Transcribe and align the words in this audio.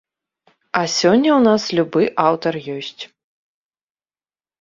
А 0.77 0.79
сёння 0.99 1.29
ў 1.35 1.41
нас 1.47 1.63
любы 1.79 2.03
аўтар 2.27 2.53
ёсць. 2.77 3.01